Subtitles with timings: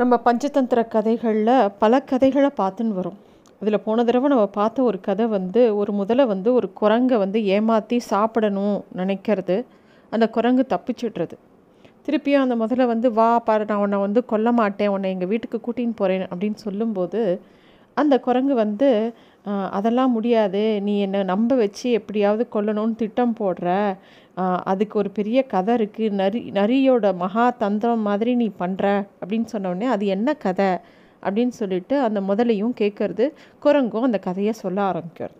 [0.00, 3.16] நம்ம பஞ்சதந்திர கதைகளில் பல கதைகளை பார்த்துன்னு வரும்.
[3.60, 7.96] அதில் போன தடவை நம்ம பார்த்த ஒரு கதை வந்து ஒரு முதல்ல வந்து ஒரு குரங்கை வந்து ஏமாற்றி
[8.10, 9.56] சாப்பிடணும் நினைக்கிறது.
[10.12, 11.36] அந்த குரங்கு தப்பிச்சிடுறது.
[12.06, 14.92] திருப்பியும் அந்த முதல்ல வந்து வா பாரு நான் உன்னை வந்து கொல்ல மாட்டேன்.
[14.96, 17.22] உன்னை எங்கள் வீட்டுக்கு கூட்டின்னு போகிறேன் அப்படின்னு சொல்லும்போது
[17.96, 18.90] அந்த குரங்கு வந்து
[19.78, 20.62] அதெல்லாம் முடியாது.
[20.86, 23.68] நீ என்னை நம்ப வச்சு எப்படியாவது கொல்லணும்னு திட்டம் போடுற.
[24.70, 28.86] அதுக்கு ஒரு பெரிய கதை இருக்குது நரி நரியோட மகா தந்திரம் மாதிரி நீ பண்ணுற
[29.20, 30.70] அப்படின்னு சொன்ன உடனே அது என்ன கதை
[31.22, 33.24] அப்படின்னு சொல்லிட்டு அந்த முதலையும் கேட்குறது
[33.64, 35.36] குரங்கும் அந்த கதையை சொல்ல ஆரம்பிக்கிறது.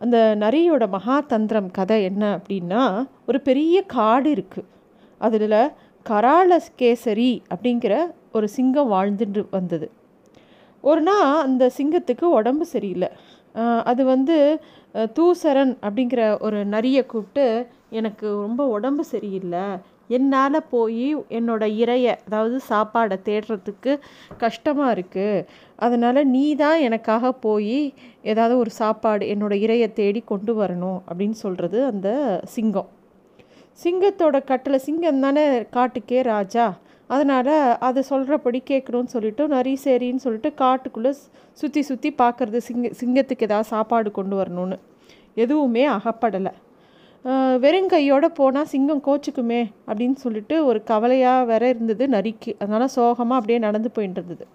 [0.00, 2.82] அந்த நரியோட மகாதந்திரம் கதை என்ன அப்படின்னா
[3.26, 4.68] ஒரு பெரிய காடு இருக்குது
[5.20, 5.60] அதில்
[6.06, 7.94] கராளகேசரி அப்படிங்கிற
[8.36, 9.86] ஒரு சிங்கம் வாழ்ந்துட்டு வந்தது.
[10.84, 13.10] ஒரு நாள் அந்த சிங்கத்துக்கு உடம்பு சரியில்லை.
[13.90, 14.36] அது வந்து
[15.16, 17.46] தூசரன் அப்படிங்கிற ஒரு நரியை கூப்பிட்டு
[18.00, 19.66] எனக்கு ரொம்ப உடம்பு சரியில்லை.
[20.16, 21.06] என்னால் போய்
[21.38, 23.92] என்னோட இரையை அதாவது சாப்பாடை தேடுறதுக்கு
[24.42, 25.46] கஷ்டமாக இருக்குது
[25.86, 27.80] அதனால் நீ தான் எனக்காக போய்
[28.32, 32.08] ஏதாவது ஒரு சாப்பாடு என்னோடய இரையை தேடி கொண்டு வரணும் அப்படின்னு சொல்கிறது அந்த
[32.54, 32.88] சிங்கம்.
[33.82, 35.46] சிங்கத்தோட கட்டளை சிங்கம் தானே
[35.76, 36.66] காட்டுக்கே ராஜா.
[37.10, 37.54] அதனால்
[37.88, 41.12] அதை சொல்கிறபடி கேட்கணும்னு சொல்லிட்டு நரி சரின்னு சொல்லிட்டு காட்டுக்குள்ளே
[41.60, 44.78] சுற்றி சுற்றி பார்க்குறது சிங்க சிங்கத்துக்கு ஏதாவது சாப்பாடு கொண்டு வரணும்னு.
[45.44, 46.52] எதுவுமே அகப்படலை.
[47.64, 52.52] வெறுங்கையோடு போனால் சிங்கம் கோச்சுக்குமே அப்படின்னு சொல்லிட்டு ஒரு கவலையாக வேற இருந்தது நரிக்கு.
[52.58, 54.46] அதனால் சோகமாக அப்படியே நடந்து போயிட்டு இருந்தது.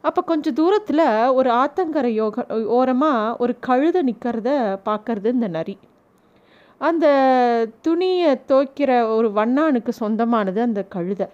[0.00, 1.04] அப்போ கொஞ்சம் தூரத்தில்
[1.38, 2.44] ஒரு ஆத்தங்கரை யோக
[2.78, 4.50] ஓரமாக ஒரு கழுதை நிற்கிறத
[4.88, 5.78] பார்க்கறது இந்த நரி.
[6.80, 7.06] அந்த
[7.82, 11.26] துணியை துவைக்கிற ஒரு வண்ணானுக்கு சொந்தமானது அந்த கழுதை.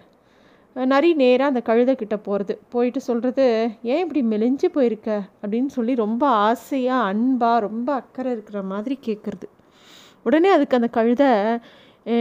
[0.75, 3.45] நரி நேராக அந்த கழுதை கிட்டே போகிறது போயிட்டு சொல்கிறது
[3.93, 5.09] ஏன் இப்படி மெலிஞ்சு போயிருக்க?
[5.43, 9.47] அப்படின்னு சொல்லி ரொம்ப ஆசையாக அன்பாக ரொம்ப அக்கறை இருக்கிற மாதிரி கேட்குறது
[10.27, 11.29] உடனே அதுக்கு அந்த கழுதை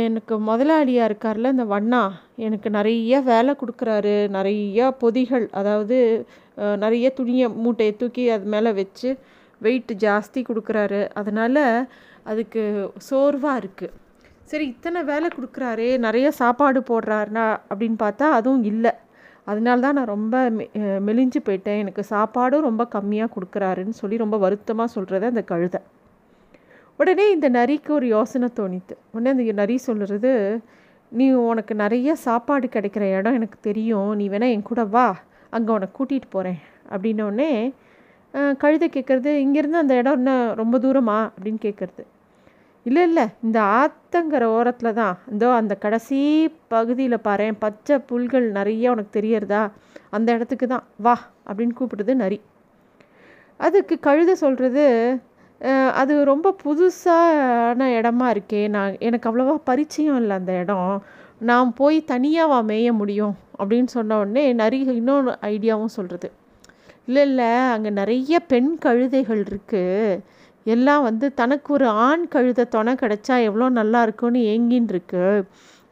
[0.05, 2.03] எனக்கு முதலாளியாக இருக்கார்ல இந்த வண்ணா
[2.37, 5.99] எனக்கு நிறைய வேலை கொடுக்குறாரு நிறையா பொதிகள் அதாவது
[6.85, 9.11] நிறைய துணியை மூட்டையை தூக்கி அது மேலே வச்சு
[9.61, 11.01] வெயிட் ஜாஸ்தி கொடுக்குறாரு.
[11.15, 11.63] அதனால்
[12.25, 12.63] அதுக்கு
[13.09, 13.95] சோர்வாக இருக்குது
[14.51, 17.47] சரி இத்தனை வேலை கொடுக்குறாரே நிறைய சாப்பாடு போடுறாருனா?
[17.71, 18.93] அப்படின்னு பார்த்தா அதுவும் இல்லை.
[19.45, 20.71] அதனால தான் நான் ரொம்ப மெ-
[21.07, 21.81] மெலிஞ்சு போயிட்டேன்.
[21.85, 25.81] எனக்கு சாப்பாடும் ரொம்ப கம்மியாக கொடுக்குறாருன்னு சொல்லி ரொம்ப வருத்தமாக சொல்கிறத அந்த கழுதை.
[26.99, 30.33] உடனே இந்த நரிக்கு ஒரு யோசனை தோணித்து உடனே அந்த நரி சொல்லுறது
[31.13, 34.15] நீ உனக்கு நிறைய சாப்பாடு கிடைக்கிற இடம் எனக்கு தெரியும்.
[34.15, 35.09] நீ வேணால் என் கூட வா.
[35.51, 36.59] அங்கே உனக்கு கூட்டிகிட்டு போகிறேன்
[36.91, 37.51] அப்படின்னோடனே
[38.59, 41.19] கழுதை கேட்குறது இங்கேருந்து அந்த இடம் என்ன ரொம்ப தூரமா?
[41.35, 42.05] அப்படின்னு கேட்குறது
[42.87, 43.27] இல்லை இல்லை.
[43.43, 45.19] இந்த ஆத்தங்கிற ஓரத்தில் தான்.
[45.33, 46.19] இந்தோ அந்த கடைசி
[46.69, 47.57] பகுதியில் பாரேன்.
[47.59, 49.63] பச்சை புல்கள் நிறைய உனக்கு தெரியறதா?
[50.11, 50.85] அந்த இடத்துக்கு தான்.
[50.97, 51.17] வா.
[51.49, 52.39] அப்படின்னு கூப்பிடுது நரி.
[53.61, 54.85] அதுக்கு கழுதை சொல்கிறது
[56.01, 58.63] அது ரொம்ப புதுசான இடமா இருக்கே.
[58.69, 60.91] நான் எனக்கு அவ்வளோவா பரிச்சயம் இல்லை அந்த இடம்.
[61.49, 66.29] நான் போய் தனியாவா மேய முடியும் அப்படின்னு சொன்ன உடனே நரி இன்னொன்று ஐடியாவும் சொல்கிறது
[67.09, 70.21] இல்லை இல்லை அங்கே நிறைய பெண் கழுதைகள் இருக்குது
[70.67, 75.27] எல்லாம் வந்து தனக்கு ஒரு ஆண் கழுதை துணை கிடைச்சா எவ்வளோ நல்லா இருக்கும்னு ஏங்கின்னு இருக்கு.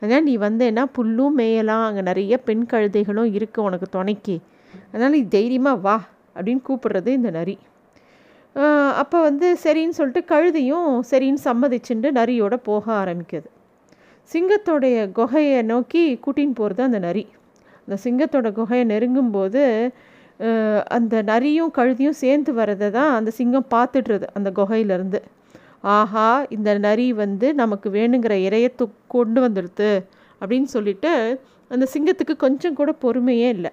[0.02, 1.84] அதனால் நீ வந்தேன்னா புல்லும் மேயலாம்.
[1.88, 4.36] அங்கே நிறைய பெண் கழுதைகளும் இருக்குது உனக்கு துணைக்கு.
[4.92, 5.96] அதனால் நீ தைரியமாக வா
[6.36, 7.56] அப்படின்னு கூப்பிடுறது இந்த நரி.
[9.00, 13.48] அப்போ வந்து சரின்னு சொல்லிட்டு கழுதியும் சரின்னு சம்மதிச்சுண்டு நரியோட போக ஆரம்பிக்குது.
[14.30, 17.24] சிங்கத்தோடைய குகையை நோக்கி கூட்டின்னு போகிறது அந்த நரி.
[17.84, 19.62] அந்த சிங்கத்தோட குகையை நெருங்கும்போது
[20.96, 25.20] அந்த நரியும் கழுதியும் சேர்ந்து வரதை தான் அந்த சிங்கம் பார்த்துடுறது அந்த குகையிலேருந்து.
[25.96, 28.84] ஆஹா இந்த நரி வந்து நமக்கு வேணுங்கிற இறையத்து
[29.14, 29.90] கொண்டு வந்துடுது
[30.40, 31.12] அப்படின்னு சொல்லிட்டு
[31.70, 33.72] அந்த சிங்கத்துக்கு கொஞ்சம் கூட பொறுமையே இல்லை.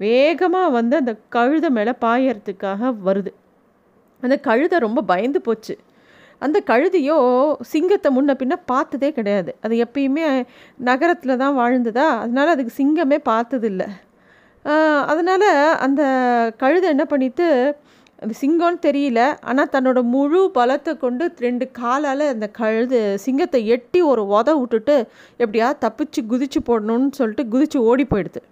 [0.00, 3.32] வேகமாக வந்து அந்த கழுதை மேலே பாயறதுக்காக வருது.
[4.24, 5.76] அந்த கழுதை ரொம்ப பயந்து போச்சு.
[6.44, 7.18] அந்த கழுதியோ
[7.72, 9.50] சிங்கத்தை முன்ன பின்ன பார்த்ததே கிடையாது.
[9.64, 10.24] அது எப்பயுமே
[10.88, 12.06] நகரத்தில் தான் வாழ்ந்ததா?
[12.24, 13.84] அதனால அதுக்கு சிங்கமே பார்த்ததில்ல.
[15.12, 15.48] அதனால்
[15.86, 16.02] அந்த
[16.62, 17.46] கழுதை என்ன பண்ணிட்டு
[18.22, 19.20] அது சிங்கம்னு தெரியல.
[19.50, 24.96] ஆனால் தன்னோட முழு பலத்தை கொண்டு ரெண்டு காலால் அந்த கழுது சிங்கத்தை எட்டி ஒரு உத விட்டுட்டு
[25.42, 28.42] எப்படியா தப்பிச்சு குதிச்சு போடணும்னு சொல்லிட்டு குதிச்சு ஓடி போயிடுது.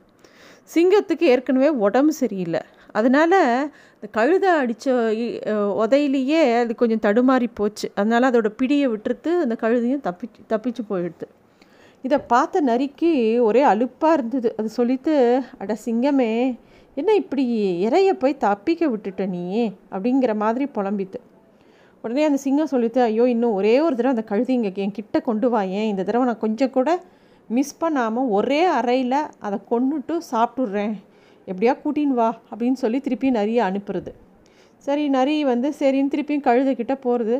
[0.74, 2.62] சிங்கத்துக்கு ஏற்கனவே உடம்பு சரியில்லை.
[2.98, 3.36] அதனால்
[3.94, 4.94] இந்த கழுதை அடித்த
[5.82, 7.86] உதையிலேயே அது கொஞ்சம் தடுமாறி போச்சு.
[7.98, 11.26] அதனால் அதோட பிடியை விட்டுறது அந்த கழுதையும் தப்பிச்சு தப்பிச்சு போயிடுது.
[12.04, 13.10] இதை பார்த்த நரிக்கு
[13.48, 14.48] ஒரே அலுப்பாக இருந்தது.
[14.58, 15.14] அது சொல்லிட்டு
[15.62, 16.32] அட சிங்கமே
[16.96, 17.44] என்ன இப்படி
[17.86, 19.44] இறைய போய் தப்பிக்க விட்டுட்ட நீ?
[19.94, 21.18] அப்படிங்கிற மாதிரி புலம்பித்து.
[22.04, 25.48] உடனே அந்த சிங்கம் சொல்லிட்டு ஐயோ இன்னும் ஒரே ஒரு தடவை அந்த கழுதி இங்கே என் கிட்ட கொண்டு
[25.54, 26.90] வாயேன் இந்த தடவை நான் கொஞ்சம் கூட
[27.50, 30.94] மிஸ் பண்ணாமல் ஒரே அறையில் அதை கொண்டுட்டு சாப்பிட்டுடுறேன்
[31.46, 34.12] எப்படியா கூட்டின்னு வா அப்படின்னு சொல்லி திருப்பி நிறைய அனுப்புறது.
[34.84, 37.36] சரி நரி வந்து சரின்னு திருப்பியும் கழுதைக்கிட்ட போகிறது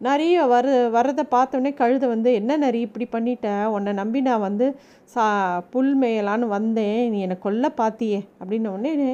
[0.00, 4.66] நிறைய வர வரதை பார்த்தோன்னே கழுதை வந்து என்ன நரி இப்படி பண்ணிட்டேன் உன்னை நம்பி நான் வந்து
[5.14, 5.24] சா
[5.72, 6.98] புல் மேயலான்னு வந்தேன்.
[7.12, 9.12] நீ என்னை கொல்ல பார்த்தியே அப்படின்ன உடனே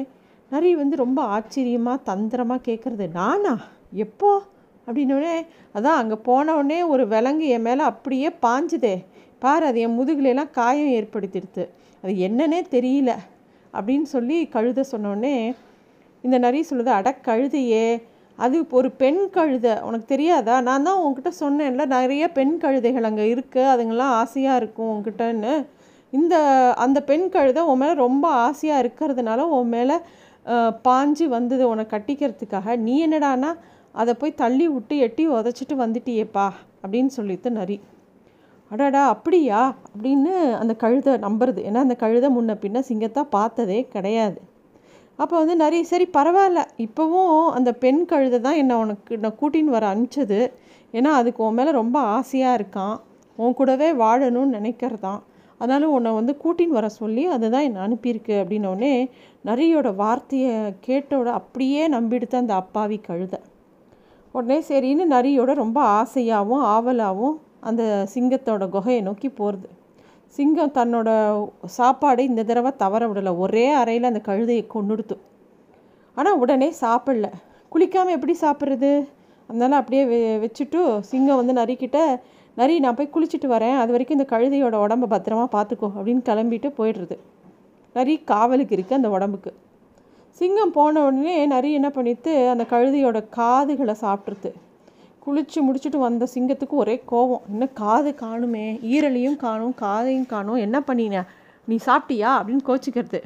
[0.51, 3.53] நரி வந்து ரொம்ப ஆச்சரியமாக தந்திரமாக கேட்குறது நானா?
[4.05, 4.31] எப்போ?
[4.87, 5.35] அப்படின்னோடனே
[5.75, 8.95] அதான் அங்கே போனவுடனே ஒரு விலங்கு என் மேலே அப்படியே பாஞ்சுதே.
[9.39, 11.63] பாரு அது என் முதுகுலெல்லாம் காயம் ஏற்படுத்திடுது
[12.03, 13.11] அது என்னன்னே தெரியல.
[13.77, 15.35] அப்படின்னு சொல்லி கழுத சொன்னோடனே
[16.23, 17.85] இந்த நரி சொல்லுது அட கழுதையே
[18.37, 19.73] அது ஒரு பெண் கழுதை.
[19.87, 20.55] உனக்கு தெரியாதா?
[20.67, 25.53] நான் தான் உங்ககிட்ட சொன்னேன்ல நிறைய பெண் கழுதைகள் அங்கே இருக்குது அதுங்கெல்லாம் ஆசையாக இருக்கும் உங்ககிட்டன்னு
[26.13, 26.35] இந்த
[26.85, 29.97] அந்த பெண் கழுதை உன் மேலே ரொம்ப ஆசையாக இருக்கிறதுனால உன் மேலே
[30.87, 32.75] பாஞ்சு வந்தது உன்னை கட்டிக்கிறதுக்காக.
[32.85, 33.51] நீ என்னடானா
[34.01, 36.47] அதை போய் தள்ளி விட்டு எட்டி உதச்சிட்டு வந்துட்டியேப்பா
[36.83, 37.77] அப்படின்னு சொல்லிட்டு நரி.
[38.71, 39.75] அடாடா அப்படியா?
[39.97, 41.59] அப்படின்னு அந்த கழுதை நம்புறது.
[41.69, 44.41] ஏன்னா அந்த கழுதை முன்ன பின்ன சிங்கத்தை பார்த்ததே கிடையாது.
[45.15, 46.61] அப்போ வந்து நிறைய சரி பரவாயில்ல.
[46.77, 50.51] இப்போவும் அந்த பெண் கழுதை தான் என்னை உனக்கு நான் கூட்டின்னு வர அனுப்பிச்சது.
[50.91, 52.97] ஏன்னா அதுக்கு உன் மேலே ரொம்ப ஆசையாக இருக்கான்.
[53.35, 55.21] உன் கூடவே வாழணும்னு நினைக்கிறதான்.
[55.57, 59.09] அதனால உன்னை வந்து கூட்டின்னு வர சொல்லி அதுதான் என்னை அனுப்பியிருக்கு அப்படின்னோடனே
[59.45, 60.55] நரியோட வார்த்தையை
[60.87, 63.39] கேட்டோட அப்படியே நம்பிடுத்த அந்த அப்பாவி கழுதை.
[64.31, 67.37] உடனே சரின்னு நரியோட ரொம்ப ஆசையாகவும் ஆவலாகவும்
[67.69, 69.67] அந்த சிங்கத்தோட குகையை நோக்கி போகிறது
[70.35, 71.09] சிங்கம் தன்னோட
[71.77, 73.31] சாப்பாடை இந்த தடவை தவற விடலை.
[73.43, 75.15] ஒரே அறையில் அந்த கழுதையை கொண்டுடுத்து
[76.17, 77.27] ஆனால் உடனே சாப்பிடல.
[77.71, 78.91] குளிக்காமல் எப்படி சாப்பிட்றது?
[79.49, 80.79] அதனால் அப்படியே வெ வச்சுட்டு
[81.09, 81.99] சிங்கம் வந்து நரிக்கிட்ட
[82.57, 83.77] நரி நான் போய் குளிச்சுட்டு வரேன்.
[83.81, 87.15] அது வரைக்கும் இந்த கழுதையோட உடம்ப பத்திரமா பார்த்துக்கோ அப்படின்னு கிளம்பிட்டு போயிடுறது.
[87.95, 89.51] நரி காவலுக்கு இருக்குது அந்த உடம்புக்கு.
[90.41, 94.51] சிங்கம் போன உடனே நரி என்ன பண்ணிட்டு அந்த கழுதையோட காதுகளை சாப்பிட்ருது
[95.25, 97.43] குளித்து முடிச்சுட்டு வந்த சிங்கத்துக்கு ஒரே கோவம்.
[97.53, 101.23] என்ன காது காணுமே ஈரலையும் காணும் காதையும் காணும் என்ன பண்ணின?
[101.67, 102.29] நீ சாப்பிட்டியா?
[102.37, 103.21] அப்படின்னு கோச்சிக்கிறது.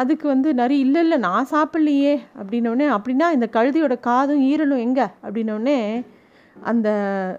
[0.00, 2.12] அதுக்கு வந்து நரி இல்லை இல்லை நான் சாப்பிட்லையே.
[2.40, 5.06] அப்படின்னோடனே அப்படின்னா இந்த கழுதியோட காதும் ஈரலும் எங்கே?
[5.26, 5.78] அப்படின்னோடனே
[6.70, 6.88] அந்த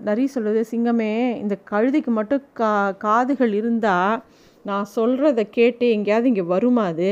[0.08, 2.74] நரி சொல்லுது சிங்கமே இந்த கழுதிக்கு மட்டும் கா
[3.06, 4.22] காதுகள் இருந்தால்
[4.66, 7.12] நான் சொல்கிறத கேட்டு எங்கேயாவது இங்கே வருமா அது?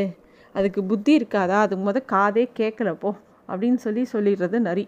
[0.56, 1.58] அதுக்கு புத்தி இருக்காதா?
[1.66, 3.12] அது முத காதே கேட்கலப்போ
[3.50, 4.86] அப்படின்னு சொல்லி சொல்லிடுறது நரி.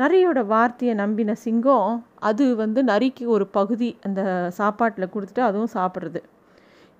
[0.00, 1.90] நரியோட வார்த்தையை நம்பின சிங்கம்
[2.28, 4.20] அது வந்து நரிக்கு ஒரு பகுதி அந்த
[4.58, 6.20] சாப்பாட்டில் கொடுத்துட்டு அதுவும் சாப்பிட்றது.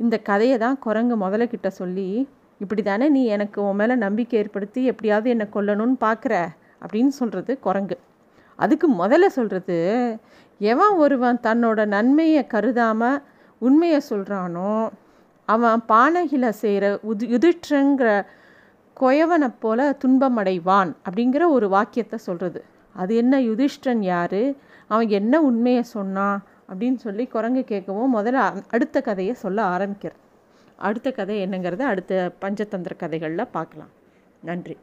[0.01, 2.09] இந்த கதையை தான் குரங்கு முதல்ல கிட்ட சொல்லி
[2.61, 6.35] இப்படி தானே நீ எனக்கு உன் மேலே நம்பிக்கை ஏற்படுத்தி எப்படியாவது என்னை கொல்லணும்னு பார்க்குற
[6.83, 7.97] அப்படின்னு சொல்கிறது குரங்கு.
[8.59, 9.79] அதுக்கு முதல்ல சொல்கிறது
[10.61, 13.23] எவன் ஒருவன் தன்னோட நன்மையை கருதாமல்
[13.63, 14.75] உண்மையை சொல்கிறானோ
[15.49, 18.11] அவன் பானகில செய்கிற உது யுதிற்றங்கிற
[18.97, 22.61] கொயவனை போல துன்பமடைவான் அப்படிங்கிற ஒரு வாக்கியத்தை சொல்கிறது
[22.93, 24.55] அது என்ன யுதிஷ்டன் யார்?
[24.89, 30.21] அவன் என்ன உண்மையை சொன்னான் அப்படின்னு சொல்லி குரங்கு கேட்கவும் முதல்ல அடுத்த கதையை சொல்ல ஆரம்பிக்கிறது
[30.77, 33.89] அடுத்த கதை என்னங்கிறத அடுத்த பஞ்சதந்திர கதைகளில் பார்க்கலாம்.
[34.43, 34.77] நன்றி.